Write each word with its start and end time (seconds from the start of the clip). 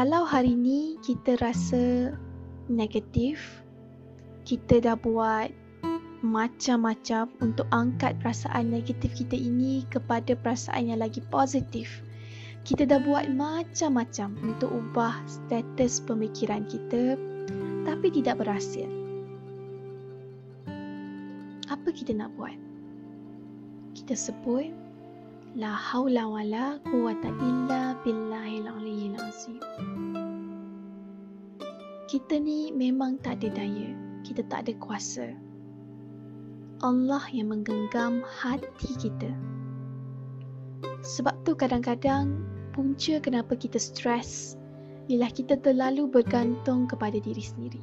Kalau 0.00 0.24
hari 0.24 0.56
ni 0.56 0.96
kita 1.04 1.36
rasa 1.44 2.16
negatif, 2.72 3.60
kita 4.48 4.80
dah 4.80 4.96
buat 4.96 5.52
macam-macam 6.24 7.28
untuk 7.44 7.68
angkat 7.68 8.16
perasaan 8.24 8.72
negatif 8.72 9.12
kita 9.12 9.36
ini 9.36 9.84
kepada 9.92 10.32
perasaan 10.40 10.88
yang 10.88 11.04
lagi 11.04 11.20
positif. 11.28 12.00
Kita 12.64 12.88
dah 12.88 12.96
buat 13.04 13.28
macam-macam 13.28 14.40
untuk 14.40 14.72
ubah 14.72 15.20
status 15.28 16.00
pemikiran 16.08 16.64
kita 16.64 17.20
tapi 17.84 18.08
tidak 18.08 18.40
berhasil. 18.40 18.88
Apa 21.68 21.92
kita 21.92 22.16
nak 22.16 22.32
buat? 22.40 22.56
Kita 23.92 24.16
sebut 24.16 24.72
La 25.58 25.74
haula 25.74 26.30
wala 26.30 26.78
quwata 26.86 27.26
illa 27.42 27.98
billahil 28.06 28.70
aliyyil 28.70 29.18
azim. 29.18 29.58
Kita 32.06 32.38
ni 32.38 32.70
memang 32.70 33.18
tak 33.18 33.42
ada 33.42 33.58
daya. 33.58 33.90
Kita 34.22 34.46
tak 34.46 34.70
ada 34.70 34.78
kuasa. 34.78 35.26
Allah 36.86 37.26
yang 37.34 37.50
menggenggam 37.50 38.22
hati 38.38 38.94
kita. 38.94 39.34
Sebab 41.02 41.34
tu 41.42 41.58
kadang-kadang 41.58 42.46
punca 42.70 43.18
kenapa 43.18 43.58
kita 43.58 43.82
stres 43.82 44.54
ialah 45.10 45.34
kita 45.34 45.58
terlalu 45.58 46.06
bergantung 46.06 46.86
kepada 46.86 47.18
diri 47.18 47.42
sendiri. 47.42 47.82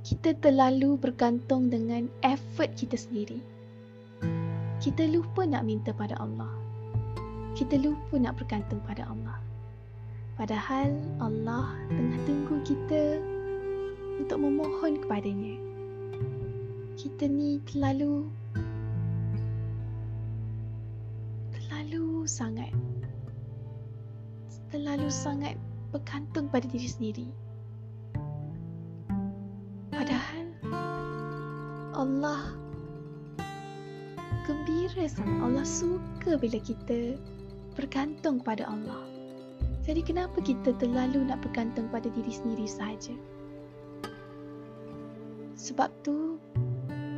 Kita 0.00 0.32
terlalu 0.40 0.96
bergantung 0.96 1.68
dengan 1.68 2.08
effort 2.24 2.72
kita 2.72 2.96
sendiri. 2.96 3.44
Kita 4.82 5.06
lupa 5.06 5.46
nak 5.46 5.62
minta 5.62 5.94
pada 5.94 6.18
Allah. 6.18 6.50
Kita 7.54 7.78
lupa 7.78 8.18
nak 8.18 8.42
bergantung 8.42 8.82
pada 8.82 9.06
Allah. 9.06 9.38
Padahal 10.34 10.90
Allah 11.22 11.70
tengah 11.86 12.18
tunggu 12.26 12.56
kita 12.66 13.22
untuk 14.18 14.38
memohon 14.42 14.98
kepadanya 15.00 15.56
kita 17.02 17.26
ni 17.26 17.58
terlalu 17.66 18.30
terlalu 21.50 22.28
sangat 22.28 22.70
terlalu 24.70 25.08
sangat 25.10 25.58
bergantung 25.90 26.46
pada 26.46 26.62
diri 26.70 26.86
sendiri 26.86 27.26
padahal 29.90 30.46
Allah 31.96 32.61
gembira 34.44 35.04
sangat 35.08 35.38
Allah 35.42 35.66
suka 35.66 36.38
bila 36.38 36.58
kita 36.62 37.16
bergantung 37.78 38.42
pada 38.42 38.68
Allah 38.68 39.02
jadi 39.82 40.02
kenapa 40.04 40.38
kita 40.42 40.74
terlalu 40.78 41.26
nak 41.26 41.42
bergantung 41.42 41.90
pada 41.90 42.06
diri 42.12 42.30
sendiri 42.30 42.66
saja 42.66 43.14
sebab 45.62 45.94
tu 46.02 46.42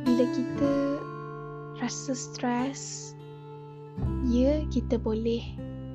bila 0.05 0.21
kita 0.37 0.71
rasa 1.81 2.13
stres, 2.13 3.13
ya 4.29 4.61
kita 4.69 5.01
boleh 5.01 5.41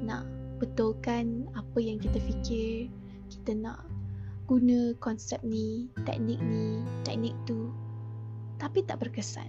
nak 0.03 0.27
betulkan 0.59 1.47
apa 1.57 1.79
yang 1.79 2.03
kita 2.03 2.19
fikir, 2.19 2.91
kita 3.31 3.55
nak 3.55 3.87
guna 4.51 4.93
konsep 4.99 5.39
ni, 5.47 5.89
teknik 6.05 6.43
ni, 6.43 6.83
teknik 7.07 7.39
tu. 7.47 7.71
Tapi 8.59 8.85
tak 8.85 9.01
berkesan. 9.01 9.49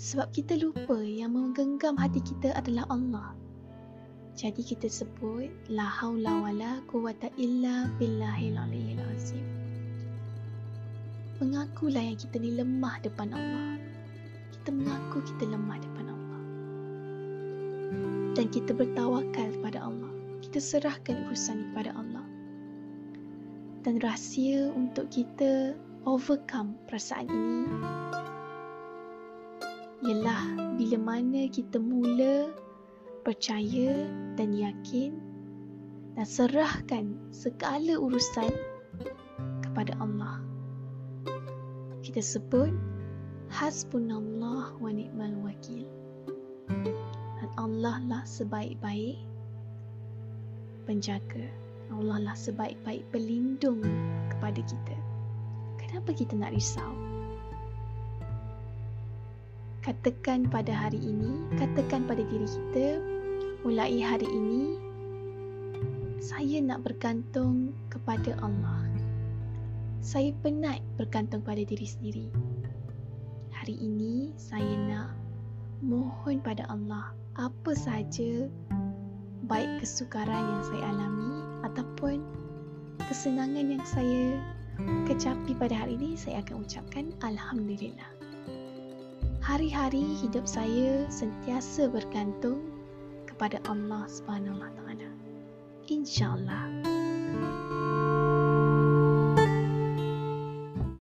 Sebab 0.00 0.32
kita 0.32 0.56
lupa 0.56 0.96
yang 1.04 1.36
menggenggam 1.36 1.92
hati 2.00 2.24
kita 2.24 2.56
adalah 2.56 2.88
Allah. 2.88 3.36
Jadi 4.32 4.64
kita 4.64 4.88
sebut 4.88 5.52
la 5.68 5.84
haula 5.84 6.40
wala 6.40 6.80
quwata 6.88 7.28
illa 7.36 7.84
billahil 8.00 8.56
aliyyil 8.56 9.04
azim 9.12 9.60
mengakulah 11.40 12.04
yang 12.04 12.20
kita 12.20 12.36
ni 12.36 12.52
lemah 12.52 13.00
depan 13.00 13.32
Allah. 13.32 13.80
Kita 14.52 14.76
mengaku 14.76 15.24
kita 15.24 15.48
lemah 15.48 15.78
depan 15.80 16.06
Allah. 16.12 16.42
Dan 18.36 18.46
kita 18.52 18.76
bertawakal 18.76 19.48
kepada 19.56 19.88
Allah. 19.88 20.12
Kita 20.44 20.60
serahkan 20.60 21.16
urusan 21.26 21.72
kepada 21.72 21.96
Allah. 21.96 22.26
Dan 23.80 23.96
rahsia 24.04 24.68
untuk 24.76 25.08
kita 25.08 25.72
overcome 26.04 26.76
perasaan 26.84 27.32
ini 27.32 27.64
ialah 30.00 30.74
bila 30.80 30.96
mana 30.96 31.44
kita 31.52 31.76
mula 31.76 32.48
percaya 33.20 34.08
dan 34.40 34.56
yakin 34.56 35.12
dan 36.16 36.24
serahkan 36.24 37.20
segala 37.28 38.00
urusan 38.00 38.48
kepada 39.60 39.92
Allah. 40.00 40.40
Kita 42.00 42.24
sebut 42.24 42.72
hasbunallah 43.52 44.72
wa 44.80 44.90
ni'mal 44.90 45.36
wakil. 45.44 45.84
Dan 47.36 47.50
Allah 47.60 48.00
lah 48.08 48.22
sebaik-baik 48.24 49.20
penjaga. 50.88 51.44
Allah 51.92 52.22
lah 52.24 52.36
sebaik-baik 52.38 53.04
pelindung 53.12 53.84
kepada 54.32 54.64
kita. 54.64 54.96
Kenapa 55.76 56.16
kita 56.16 56.38
nak 56.40 56.56
risau 56.56 57.09
katakan 59.80 60.48
pada 60.48 60.72
hari 60.72 61.00
ini 61.00 61.48
katakan 61.56 62.04
pada 62.04 62.20
diri 62.20 62.48
kita 62.48 63.00
mulai 63.64 64.00
hari 64.00 64.28
ini 64.28 64.76
saya 66.20 66.60
nak 66.60 66.84
bergantung 66.84 67.72
kepada 67.88 68.36
Allah 68.44 68.90
saya 70.00 70.32
penat 70.40 70.80
bergantung 70.96 71.44
pada 71.44 71.60
diri 71.60 71.84
sendiri. 71.84 72.26
Hari 73.52 73.76
ini 73.76 74.32
saya 74.40 74.74
nak 74.88 75.12
mohon 75.84 76.40
pada 76.40 76.64
Allah 76.72 77.12
apa 77.36 77.76
sahaja 77.76 78.48
baik 79.44 79.84
kesukaran 79.84 80.40
yang 80.40 80.62
saya 80.64 80.82
alami 80.96 81.32
ataupun 81.68 82.24
kesenangan 83.12 83.76
yang 83.76 83.84
saya 83.84 84.40
kecapi 85.04 85.52
pada 85.60 85.76
hari 85.76 86.00
ini 86.00 86.16
saya 86.16 86.40
akan 86.40 86.64
ucapkan 86.64 87.12
alhamdulillah. 87.20 88.19
Hari-hari 89.50 90.06
hidup 90.22 90.46
saya 90.46 91.10
sentiasa 91.10 91.90
bergantung 91.90 92.70
kepada 93.26 93.58
Allah 93.66 94.06
Subhanahu 94.06 94.62
Wa 94.62 94.70
Taala. 94.78 95.10
Insya-Allah. 95.90 96.99